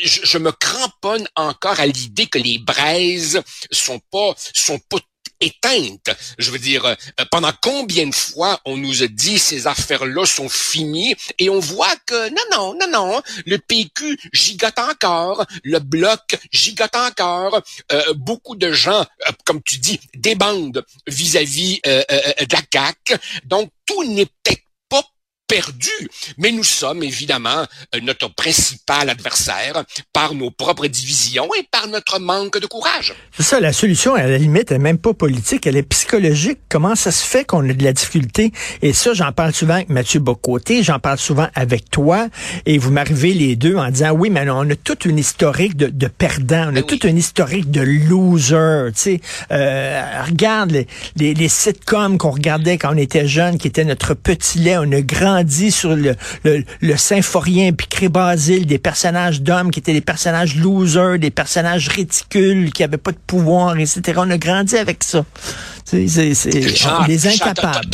je, 0.04 0.22
je 0.24 0.38
me 0.38 0.52
cramponne 0.52 1.28
encore 1.36 1.80
à 1.80 1.86
l'idée 1.86 2.28
que 2.28 2.38
les 2.38 2.60
braises 2.60 3.42
sont 3.72 4.00
pas, 4.12 4.34
sont 4.54 4.80
pas 4.80 5.00
éteintes. 5.44 6.10
Je 6.38 6.52
veux 6.52 6.60
dire, 6.60 6.86
euh, 6.86 6.96
pendant 7.32 7.52
combien 7.62 8.08
de 8.08 8.16
fois 8.16 8.60
on 8.66 8.78
nous 8.78 9.04
a 9.04 9.08
dit 9.08 9.40
ces 9.40 9.68
affaires-là 9.68 10.26
sont 10.26 10.50
finies 10.50 11.16
et 11.40 11.50
on 11.50 11.60
voit 11.60 11.96
que 12.06 12.30
non, 12.30 12.44
non, 12.52 12.78
non, 12.80 12.88
non, 12.92 13.22
le 13.46 13.58
PQ 13.58 14.18
gigote 14.34 14.80
encore, 14.80 15.46
le 15.64 15.80
bloc 15.80 16.38
gigote 16.52 16.96
encore, 16.96 17.62
euh, 17.92 18.14
beaucoup 18.16 18.56
de 18.56 18.72
gens, 18.72 19.02
euh, 19.28 19.32
comme 19.46 19.62
tu 19.64 19.78
dis, 19.78 20.00
débandent 20.16 20.84
vis-à-vis 21.08 21.80
euh, 21.88 22.04
de 22.10 22.54
la 22.54 22.62
CAQ. 22.72 23.18
Donc, 23.46 23.70
tout 23.86 24.04
n'est 24.06 24.26
pas 24.26 24.52
perdu, 25.54 26.10
mais 26.40 26.52
nous 26.52 26.64
sommes 26.64 27.04
évidemment 27.04 27.62
euh, 27.94 28.00
notre 28.02 28.28
principal 28.34 29.08
adversaire 29.08 29.84
par 30.12 30.34
nos 30.34 30.50
propres 30.50 30.88
divisions 30.88 31.48
et 31.60 31.68
par 31.70 31.86
notre 31.88 32.20
manque 32.20 32.58
de 32.58 32.66
courage. 32.66 33.14
C'est 33.38 33.44
ça, 33.44 33.60
la 33.60 33.72
solution, 33.72 34.16
à 34.16 34.24
la 34.24 34.40
limite, 34.40 34.72
elle 34.72 34.78
est 34.78 34.80
même 34.80 34.98
pas 34.98 35.14
politique, 35.14 35.68
elle 35.68 35.78
est 35.78 35.84
psychologique. 35.84 36.58
Comment 36.70 36.96
ça 36.96 37.12
se 37.12 37.24
fait 37.24 37.46
qu'on 37.46 37.70
a 37.70 37.74
de 37.74 37.84
la 37.84 37.94
difficulté? 37.94 38.52
Et 38.82 38.94
ça, 38.94 39.14
j'en 39.14 39.32
parle 39.32 39.54
souvent 39.54 39.76
avec 39.76 39.90
Mathieu 39.90 40.20
Bocoté, 40.20 40.82
j'en 40.82 40.98
parle 40.98 41.20
souvent 41.20 41.48
avec 41.54 41.92
toi, 41.92 42.30
et 42.66 42.80
vous 42.80 42.90
m'arrivez 42.90 43.36
les 43.36 43.56
deux 43.56 43.76
en 43.76 43.92
disant, 43.92 44.10
oui, 44.12 44.32
mais 44.32 44.50
on 44.50 44.68
a 44.68 44.76
toute 44.76 45.06
une 45.06 45.20
historique 45.20 45.78
de, 45.78 45.86
de 45.86 46.08
perdants, 46.08 46.66
on 46.66 46.70
a 46.70 46.72
Ben 46.72 46.82
oui. 46.82 46.88
toute 46.88 47.04
une 47.04 47.18
historique 47.20 47.70
de 47.70 47.82
losers, 47.82 48.92
tu 48.96 49.02
sais. 49.02 49.22
Euh, 49.52 50.24
regarde 50.26 50.72
les, 50.72 50.88
les, 51.16 51.36
les 51.36 51.48
sitcoms 51.48 52.18
qu'on 52.18 52.32
regardait 52.32 52.80
quand 52.80 52.92
on 52.96 52.98
était 52.98 53.28
jeune, 53.28 53.60
qui 53.60 53.68
étaient 53.68 53.86
notre 53.86 54.16
petit 54.16 54.58
lait, 54.58 54.78
on 54.80 54.92
a 54.92 55.02
grandi 55.02 55.43
sur 55.72 55.96
le, 55.96 56.16
le, 56.44 56.64
le 56.82 56.98
Symphorien, 56.98 57.74
puis 57.74 57.88
Cré-Basile, 57.88 58.66
des 58.66 58.78
personnages 58.78 59.42
d'hommes 59.42 59.72
qui 59.72 59.80
étaient 59.80 59.94
des 59.94 60.02
personnages 60.02 60.56
losers, 60.56 61.20
des 61.20 61.32
personnages 61.32 61.88
ridicules, 61.88 62.72
qui 62.72 62.84
avaient 62.84 62.98
pas 62.98 63.12
de 63.12 63.18
pouvoir, 63.18 63.78
etc. 63.78 64.02
On 64.18 64.30
a 64.30 64.38
grandi 64.38 64.78
avec 64.78 65.04
ça. 65.04 65.26
C'est, 65.86 66.00
Richard, 66.00 67.08
incapables. 67.10 67.90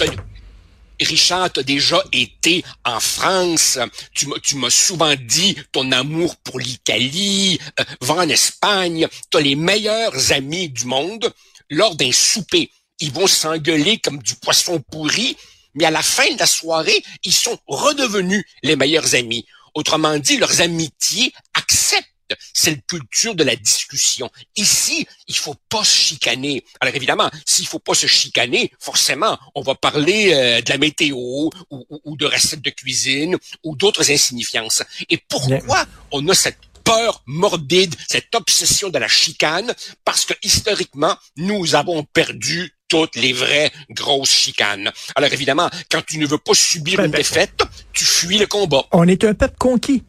Richard, 1.01 1.51
tu 1.51 1.59
as 1.61 1.63
déjà 1.63 2.03
été 2.11 2.63
en 2.83 2.99
France. 2.99 3.79
Tu 4.13 4.27
m'as, 4.27 4.35
tu 4.43 4.55
m'as 4.57 4.69
souvent 4.69 5.13
dit 5.15 5.55
ton 5.71 5.91
amour 5.91 6.35
pour 6.37 6.59
l'Italie. 6.59 7.59
Euh, 7.79 7.83
va 8.01 8.15
en 8.15 8.29
Espagne. 8.29 9.07
Tu 9.31 9.37
as 9.37 9.41
les 9.41 9.55
meilleurs 9.55 10.31
amis 10.31 10.69
du 10.69 10.85
monde. 10.85 11.31
Lors 11.69 11.95
d'un 11.95 12.11
souper, 12.11 12.69
ils 12.99 13.11
vont 13.11 13.27
s'engueuler 13.27 13.97
comme 13.99 14.19
du 14.19 14.35
poisson 14.35 14.81
pourri, 14.91 15.37
mais 15.79 15.85
à 15.85 15.91
la 15.91 16.03
fin 16.03 16.29
de 16.33 16.37
la 16.39 16.45
soirée, 16.45 17.01
ils 17.23 17.33
sont 17.33 17.57
redevenus 17.67 18.43
les 18.63 18.75
meilleurs 18.75 19.15
amis. 19.15 19.45
Autrement 19.73 20.17
dit, 20.19 20.37
leurs 20.37 20.61
amitiés 20.61 21.33
acceptent 21.53 22.05
cette 22.53 22.85
culture 22.85 23.33
de 23.33 23.43
la 23.43 23.55
discussion. 23.55 24.29
Ici, 24.55 25.07
il 25.27 25.35
faut 25.35 25.55
pas 25.67 25.83
se 25.83 25.95
chicaner. 25.97 26.63
Alors 26.79 26.93
évidemment, 26.93 27.29
s'il 27.45 27.65
faut 27.65 27.79
pas 27.79 27.95
se 27.95 28.05
chicaner, 28.05 28.71
forcément, 28.79 29.39
on 29.55 29.61
va 29.61 29.73
parler 29.73 30.31
euh, 30.33 30.61
de 30.61 30.69
la 30.69 30.77
météo 30.77 31.15
ou, 31.17 31.49
ou- 31.71 31.99
ou 32.03 32.17
de 32.17 32.25
recettes 32.27 32.61
de 32.61 32.69
cuisine 32.69 33.35
ou 33.63 33.75
d'autres 33.75 34.11
insignifiances. 34.11 34.83
Et 35.09 35.17
pourquoi 35.17 35.85
on 36.11 36.27
a 36.27 36.35
cette 36.35 36.59
peur 36.83 37.23
morbide, 37.25 37.95
cette 38.07 38.33
obsession 38.35 38.89
de 38.89 38.99
la 38.99 39.07
chicane? 39.07 39.73
Parce 40.05 40.25
que 40.25 40.33
historiquement, 40.43 41.15
nous 41.37 41.73
avons 41.73 42.03
perdu 42.03 42.75
toutes 42.89 43.15
les 43.15 43.31
vraies 43.31 43.71
grosses 43.91 44.31
chicanes. 44.31 44.91
Alors 45.15 45.31
évidemment, 45.31 45.69
quand 45.89 46.01
tu 46.05 46.17
ne 46.17 46.27
veux 46.27 46.37
pas 46.37 46.53
subir 46.53 46.97
Ben, 46.97 47.05
une 47.05 47.11
ben, 47.11 47.19
défaite, 47.19 47.61
tu 47.93 48.03
fuis 48.03 48.37
le 48.37 48.47
combat. 48.47 48.83
On 48.91 49.07
est 49.07 49.23
un 49.23 49.33
peuple 49.33 49.55
conquis. 49.57 50.03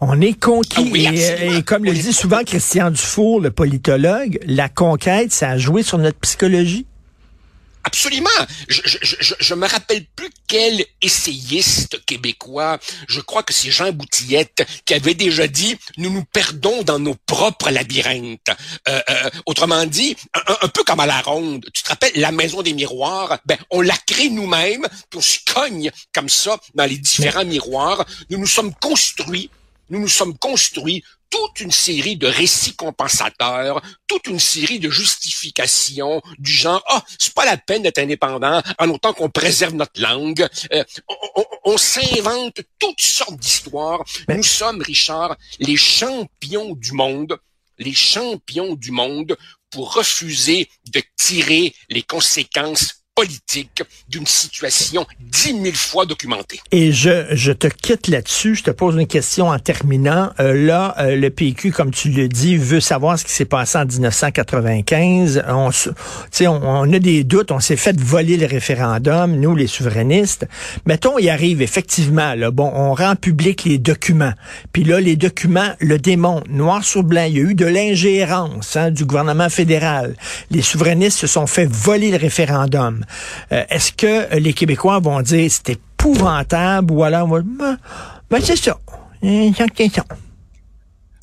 On 0.00 0.20
est 0.20 0.38
conquis. 0.38 0.74
Ah 0.76 0.90
oui, 0.92 1.06
et, 1.06 1.62
comme 1.62 1.84
le 1.84 1.90
On 1.90 1.94
dit 1.94 2.12
souvent 2.12 2.44
Christian 2.44 2.90
Dufour, 2.90 3.40
le 3.40 3.50
politologue, 3.50 4.38
la 4.46 4.68
conquête, 4.68 5.32
ça 5.32 5.50
a 5.50 5.58
joué 5.58 5.82
sur 5.82 5.98
notre 5.98 6.18
psychologie. 6.20 6.86
Absolument. 7.84 8.28
Je, 8.68 8.82
je, 8.84 8.98
je, 9.02 9.34
je 9.38 9.54
me 9.54 9.66
rappelle 9.66 10.04
plus 10.14 10.27
quel 10.48 10.84
essayiste 11.02 12.04
québécois, 12.06 12.78
je 13.06 13.20
crois 13.20 13.42
que 13.42 13.52
c'est 13.52 13.70
Jean 13.70 13.92
Boutillette, 13.92 14.66
qui 14.84 14.94
avait 14.94 15.14
déjà 15.14 15.46
dit 15.46 15.76
nous 15.98 16.10
nous 16.10 16.24
perdons 16.24 16.82
dans 16.82 16.98
nos 16.98 17.14
propres 17.26 17.70
labyrinthes. 17.70 18.50
Euh, 18.88 19.00
euh, 19.10 19.30
autrement 19.46 19.86
dit, 19.86 20.16
un, 20.34 20.56
un 20.62 20.68
peu 20.68 20.82
comme 20.84 21.00
à 21.00 21.06
la 21.06 21.20
ronde. 21.20 21.66
Tu 21.72 21.82
te 21.82 21.88
rappelles 21.88 22.12
la 22.16 22.32
maison 22.32 22.62
des 22.62 22.72
miroirs? 22.72 23.38
Ben, 23.46 23.58
on 23.70 23.82
la 23.82 23.96
crée 24.06 24.30
nous-mêmes, 24.30 24.86
puis 25.10 25.18
on 25.18 25.20
se 25.20 25.38
cogne 25.52 25.90
comme 26.12 26.28
ça 26.28 26.58
dans 26.74 26.86
les 26.86 26.98
différents 26.98 27.44
miroirs. 27.44 28.04
Nous 28.30 28.38
nous 28.38 28.46
sommes 28.46 28.74
construits 28.74 29.50
nous 29.90 30.00
nous 30.00 30.08
sommes 30.08 30.36
construits 30.36 31.02
toute 31.30 31.60
une 31.60 31.70
série 31.70 32.16
de 32.16 32.26
récits 32.26 32.74
compensateurs, 32.74 33.82
toute 34.06 34.26
une 34.26 34.40
série 34.40 34.78
de 34.78 34.90
justifications 34.90 36.22
du 36.38 36.50
genre 36.52 36.82
ah 36.88 37.02
c'est 37.18 37.34
pas 37.34 37.44
la 37.44 37.56
peine 37.56 37.82
d'être 37.82 37.98
indépendant 37.98 38.62
en 38.78 38.88
autant 38.90 39.12
qu'on 39.12 39.30
préserve 39.30 39.74
notre 39.74 40.00
langue. 40.00 40.46
Euh, 40.72 40.84
on 41.08 41.16
on- 41.36 41.44
on 41.64 41.76
s'invente 41.76 42.60
toutes 42.78 43.00
sortes 43.00 43.36
d'histoires. 43.36 44.02
Nous 44.28 44.42
sommes 44.42 44.80
Richard 44.80 45.36
les 45.58 45.76
champions 45.76 46.74
du 46.74 46.92
monde, 46.92 47.38
les 47.78 47.92
champions 47.92 48.74
du 48.74 48.90
monde 48.90 49.36
pour 49.70 49.92
refuser 49.94 50.70
de 50.94 51.02
tirer 51.16 51.74
les 51.90 52.02
conséquences 52.02 52.97
politique 53.18 53.82
d'une 54.08 54.26
situation 54.26 55.04
dix 55.18 55.52
mille 55.52 55.74
fois 55.74 56.06
documentée. 56.06 56.60
Et 56.70 56.92
je, 56.92 57.26
je 57.32 57.50
te 57.50 57.66
quitte 57.66 58.06
là-dessus. 58.06 58.54
Je 58.54 58.62
te 58.62 58.70
pose 58.70 58.94
une 58.94 59.08
question 59.08 59.48
en 59.48 59.58
terminant. 59.58 60.30
Euh, 60.38 60.54
là, 60.54 60.94
euh, 60.98 61.16
le 61.16 61.28
PQ, 61.30 61.72
comme 61.72 61.90
tu 61.90 62.10
le 62.10 62.28
dis, 62.28 62.56
veut 62.56 62.78
savoir 62.78 63.18
ce 63.18 63.24
qui 63.24 63.32
s'est 63.32 63.44
passé 63.44 63.76
en 63.78 63.86
1995. 63.86 65.42
On, 65.48 65.70
on, 66.42 66.46
on 66.46 66.92
a 66.92 66.98
des 67.00 67.24
doutes. 67.24 67.50
On 67.50 67.58
s'est 67.58 67.76
fait 67.76 67.98
voler 68.00 68.36
le 68.36 68.46
référendum, 68.46 69.34
nous, 69.34 69.56
les 69.56 69.66
souverainistes. 69.66 70.46
Mettons, 70.86 71.18
il 71.18 71.28
arrive 71.28 71.60
effectivement. 71.60 72.34
Là, 72.34 72.52
bon, 72.52 72.70
on 72.72 72.94
rend 72.94 73.16
public 73.16 73.64
les 73.64 73.78
documents. 73.78 74.34
Puis 74.72 74.84
là, 74.84 75.00
les 75.00 75.16
documents 75.16 75.72
le 75.80 75.98
démontrent, 75.98 76.48
noir 76.48 76.84
sur 76.84 77.02
blanc. 77.02 77.24
Il 77.24 77.36
y 77.36 77.40
a 77.40 77.42
eu 77.42 77.54
de 77.54 77.66
l'ingérence 77.66 78.76
hein, 78.76 78.92
du 78.92 79.04
gouvernement 79.04 79.48
fédéral. 79.48 80.14
Les 80.52 80.62
souverainistes 80.62 81.18
se 81.18 81.26
sont 81.26 81.48
fait 81.48 81.68
voler 81.68 82.12
le 82.12 82.16
référendum. 82.16 83.04
Euh, 83.52 83.64
Est-ce 83.70 83.92
que 83.92 84.34
les 84.36 84.52
Québécois 84.52 85.00
vont 85.00 85.20
dire 85.20 85.50
c'est 85.50 85.70
épouvantable 85.70 86.92
ou 86.92 87.02
alors 87.02 87.26
on 87.26 87.30
va 87.30 87.42
ben, 87.42 87.78
ben, 88.30 88.42
c'est 88.42 88.56
ça. 88.56 88.78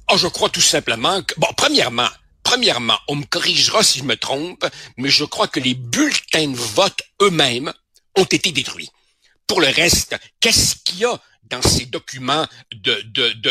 Ah, 0.07 0.17
je 0.17 0.27
crois 0.27 0.49
tout 0.49 0.61
simplement 0.61 1.21
que, 1.23 1.33
bon, 1.37 1.47
premièrement, 1.55 2.09
premièrement, 2.43 2.97
on 3.07 3.15
me 3.15 3.25
corrigera 3.25 3.83
si 3.83 3.99
je 3.99 4.03
me 4.03 4.15
trompe, 4.15 4.65
mais 4.97 5.09
je 5.09 5.23
crois 5.23 5.47
que 5.47 5.59
les 5.59 5.73
bulletins 5.73 6.47
de 6.47 6.57
vote 6.57 7.01
eux-mêmes 7.21 7.71
ont 8.17 8.23
été 8.23 8.51
détruits. 8.51 8.89
Pour 9.47 9.61
le 9.61 9.67
reste, 9.67 10.15
qu'est-ce 10.39 10.75
qu'il 10.83 10.99
y 10.99 11.05
a 11.05 11.19
dans 11.49 11.61
ces 11.61 11.85
documents 11.85 12.45
de, 12.73 13.01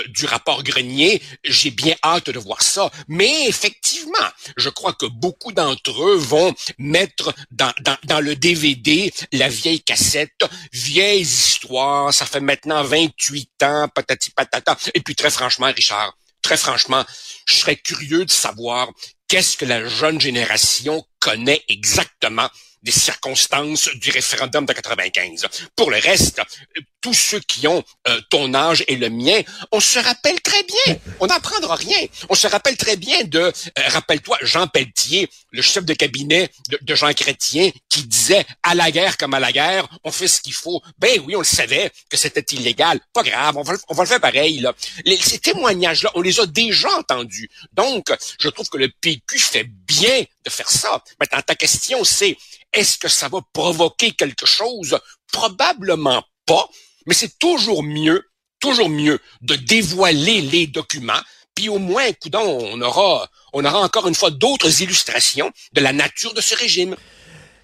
du 0.09 0.27
rapport 0.27 0.63
Grenier? 0.63 1.23
J'ai 1.45 1.71
bien 1.71 1.95
hâte 2.03 2.31
de 2.31 2.39
voir 2.39 2.63
ça. 2.63 2.91
Mais 3.09 3.49
effectivement, 3.49 4.29
je 4.57 4.69
crois 4.69 4.93
que 4.93 5.07
beaucoup 5.07 5.53
d'entre 5.53 6.03
eux 6.05 6.17
vont 6.17 6.55
mettre 6.79 7.35
dans, 7.51 7.73
dans, 7.81 7.97
dans 8.05 8.21
le 8.21 8.37
DVD 8.37 9.13
la 9.33 9.49
vieille 9.49 9.83
cassette, 9.83 10.45
vieilles 10.73 11.23
histoires, 11.23 12.13
ça 12.13 12.27
fait 12.27 12.41
maintenant 12.41 12.83
28 12.83 13.63
ans, 13.63 13.89
patati 13.95 14.31
patata. 14.31 14.77
Et 14.95 15.01
puis 15.01 15.15
très 15.15 15.31
franchement, 15.31 15.71
Richard, 15.75 16.17
très 16.43 16.57
franchement, 16.57 17.05
je 17.47 17.55
serais 17.55 17.77
curieux 17.77 18.25
de 18.25 18.31
savoir 18.31 18.91
qu'est-ce 19.29 19.57
que 19.57 19.65
la 19.65 19.87
jeune 19.89 20.21
génération 20.21 21.05
connaît 21.19 21.63
exactement 21.69 22.49
des 22.85 22.93
circonstances 22.93 23.89
du 23.97 24.11
référendum 24.11 24.67
de 24.67 24.73
95. 24.73 25.47
Pour 25.75 25.91
le 25.91 25.99
reste, 25.99 26.39
euh, 26.39 26.81
tous 27.01 27.15
ceux 27.15 27.41
qui 27.41 27.67
ont 27.67 27.83
euh, 28.09 28.21
ton 28.31 28.55
âge 28.55 28.85
et 28.87 28.97
le 28.97 29.09
mien, 29.09 29.41
on 29.73 29.81
se 29.81 29.99
rappelle 29.99 30.41
très 30.41 30.63
bien. 30.63 30.97
On 31.21 31.27
n'apprendra 31.27 31.75
rien. 31.75 31.99
On 32.29 32.35
se 32.35 32.47
rappelle 32.47 32.77
très 32.77 32.97
bien 32.97 33.25
de, 33.25 33.41
euh, 33.41 33.53
rappelle-toi, 33.89 34.39
Jean 34.43 34.67
Pelletier, 34.67 35.29
le 35.55 35.63
chef 35.63 35.85
de 35.85 35.95
cabinet 35.95 36.51
de, 36.83 36.95
Jean 36.95 37.13
Chrétien, 37.13 37.71
qui 37.89 38.03
disait 38.03 38.45
à 38.63 38.75
la 38.75 38.91
guerre 38.91 39.17
comme 39.17 39.35
à 39.35 39.41
la 39.41 39.53
guerre, 39.53 39.89
on 40.03 40.11
fait 40.11 40.27
ce 40.27 40.41
qu'il 40.41 40.53
faut. 40.53 40.83
Ben 40.99 41.21
oui, 41.25 41.37
on 41.37 41.41
le 41.41 41.45
savait 41.45 41.91
que 42.11 42.17
c'était 42.17 42.45
illégal. 42.55 43.01
Pas 43.13 43.23
grave, 43.23 43.57
on 43.57 43.63
va, 43.63 43.73
le- 43.73 44.07
faire 44.07 44.21
pareil. 44.21 44.59
Là. 44.59 44.75
Ces 45.21 45.39
témoignages-là, 45.39 46.11
on 46.15 46.23
les 46.23 46.41
a 46.41 46.47
déjà 46.47 46.91
entendus. 46.99 47.49
Donc, 47.73 48.13
je 48.39 48.49
trouve 48.49 48.69
que 48.69 48.79
le 48.79 48.91
PQ 49.01 49.39
fait 49.39 49.65
bien 49.65 50.25
de 50.45 50.51
faire 50.51 50.69
ça. 50.69 51.03
Maintenant, 51.21 51.41
ta 51.43 51.55
question, 51.55 52.03
c'est 52.03 52.37
est-ce 52.73 52.99
que 52.99 53.09
ça 53.09 53.29
va 53.29 53.39
provoquer 53.53 54.11
quelque 54.11 54.47
chose? 54.47 54.99
Probablement 55.33 56.25
pas, 56.47 56.69
mais 57.07 57.15
c'est 57.15 57.39
toujours 57.39 57.85
mieux, 57.85 58.29
toujours 58.61 58.89
mieux 58.89 59.21
de 59.41 59.55
dévoiler 59.55 60.41
les 60.41 60.67
documents, 60.67 61.23
puis 61.55 61.69
au 61.69 61.79
moins, 61.79 62.13
coudon, 62.15 62.59
on 62.73 62.81
aura, 62.81 63.31
on 63.55 63.65
aura 63.65 63.81
encore 63.81 64.07
une 64.09 64.15
fois 64.15 64.31
d'autres 64.31 64.83
illustrations 64.83 65.51
de 65.73 65.81
la 65.81 65.93
nature 65.93 66.35
de 66.35 66.41
ce 66.43 66.55
régime. 66.55 66.95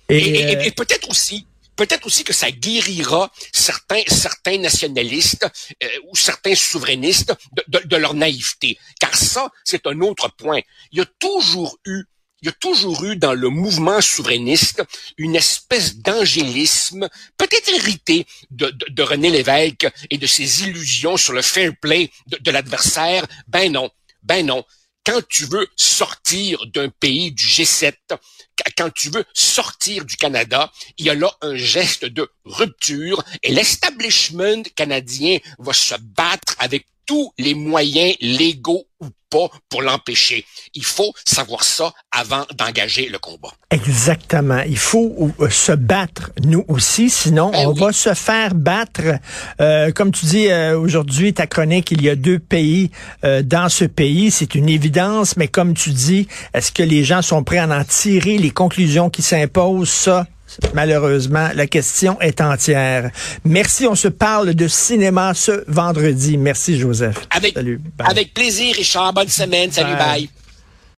Et, 0.08 0.16
et- 0.18 0.56
euh, 0.56 0.62
et 0.62 0.70
peut-être 0.72 1.08
aussi, 1.10 1.46
peut-être 1.76 2.06
aussi 2.06 2.24
que 2.24 2.32
ça 2.32 2.50
guérira 2.50 3.30
certains, 3.52 4.02
certains 4.08 4.58
nationalistes 4.58 5.46
euh, 5.82 5.86
ou 6.08 6.16
certains 6.16 6.54
souverainistes 6.54 7.32
de, 7.56 7.62
de- 7.78 7.86
de 7.86 7.96
leur 7.96 8.14
naïveté. 8.14 8.78
Car 8.98 9.14
ça, 9.14 9.50
c'est 9.64 9.86
un 9.86 10.00
autre 10.00 10.28
point. 10.36 10.60
Il 10.92 10.98
y 10.98 11.02
a 11.02 11.06
toujours 11.18 11.76
eu 11.84 12.04
il 12.42 12.46
y 12.46 12.48
a 12.48 12.52
toujours 12.52 13.04
eu 13.04 13.16
dans 13.16 13.34
le 13.34 13.50
mouvement 13.50 14.00
souverainiste 14.00 14.82
une 15.18 15.36
espèce 15.36 15.96
d'angélisme, 15.96 17.06
peut-être 17.36 17.68
hérité 17.68 18.26
de, 18.50 18.70
de- 18.70 18.86
de 18.88 19.02
René 19.02 19.28
Lévesque 19.28 19.86
et 20.08 20.16
de 20.16 20.26
ses 20.26 20.62
illusions 20.62 21.18
sur 21.18 21.34
le 21.34 21.42
fair 21.42 21.72
play 21.82 22.10
de, 22.28 22.38
de 22.38 22.50
l'adversaire. 22.50 23.26
Ben 23.46 23.70
non, 23.70 23.90
ben 24.22 24.46
non. 24.46 24.64
Quand 25.04 25.20
tu 25.28 25.46
veux 25.46 25.66
sortir 25.76 26.66
d'un 26.66 26.88
pays 26.90 27.32
du 27.32 27.44
G7, 27.46 27.92
qu- 28.56 28.72
quand 28.76 28.90
tu 28.92 29.08
veux 29.10 29.24
sortir 29.34 30.04
du 30.04 30.16
Canada, 30.16 30.70
il 30.98 31.06
y 31.06 31.10
a 31.10 31.14
là 31.14 31.32
un 31.40 31.56
geste 31.56 32.04
de 32.04 32.30
rupture 32.44 33.24
et 33.42 33.52
l'establishment 33.52 34.62
canadien 34.76 35.38
va 35.58 35.72
se 35.72 35.94
battre 36.00 36.54
avec 36.58 36.86
tous 37.06 37.32
les 37.38 37.54
moyens 37.54 38.14
légaux 38.20 38.86
ou 39.00 39.08
pas 39.30 39.48
pour 39.68 39.82
l'empêcher. 39.82 40.44
Il 40.74 40.84
faut 40.84 41.12
savoir 41.24 41.64
ça 41.64 41.92
avant 42.10 42.44
d'engager 42.56 43.08
le 43.08 43.18
combat. 43.18 43.50
Exactement. 43.70 44.62
Il 44.66 44.78
faut 44.78 45.30
euh, 45.40 45.48
se 45.48 45.72
battre, 45.72 46.32
nous 46.44 46.64
aussi, 46.68 47.08
sinon 47.08 47.50
Ben 47.50 47.66
on 47.66 47.72
oui. 47.72 47.80
va 47.80 47.92
se 47.92 48.14
faire 48.14 48.54
battre. 48.54 49.02
Euh, 49.60 49.92
comme 49.92 50.10
tu 50.12 50.26
dis 50.26 50.48
euh, 50.48 50.78
aujourd'hui, 50.78 51.32
ta 51.32 51.46
chronique, 51.46 51.90
il 51.92 52.02
y 52.02 52.10
a 52.10 52.16
deux 52.16 52.38
pays 52.38 52.90
euh, 53.24 53.42
dans 53.42 53.68
ce 53.68 53.84
pays, 53.84 54.30
c'est 54.30 54.54
une 54.54 54.68
évidence, 54.68 55.36
mais 55.36 55.48
comme 55.48 55.74
tu 55.74 55.90
dis, 55.90 56.26
est-ce 56.52 56.72
que 56.72 56.82
les 56.82 57.04
gens 57.04 57.22
sont 57.22 57.44
prêts 57.44 57.58
à 57.58 57.68
en 57.68 57.84
tirer 57.84 58.38
les 58.38 58.50
conclusions 58.50 59.10
qui 59.10 59.22
s'imposent? 59.22 59.88
Ça, 59.90 60.26
malheureusement, 60.74 61.48
la 61.54 61.66
question 61.66 62.20
est 62.20 62.40
entière. 62.40 63.10
Merci, 63.44 63.86
on 63.86 63.94
se 63.94 64.08
parle 64.08 64.54
de 64.54 64.68
cinéma 64.68 65.32
ce 65.34 65.64
vendredi. 65.68 66.36
Merci, 66.38 66.78
Joseph. 66.78 67.16
Avec, 67.30 67.54
Salut. 67.54 67.80
Bye. 67.96 68.08
avec 68.10 68.34
plaisir, 68.34 68.74
Richard. 68.76 69.12
Bonne 69.12 69.28
semaine. 69.28 69.70
Salut, 69.70 69.96
Bye. 69.96 69.98
bye. 69.98 70.30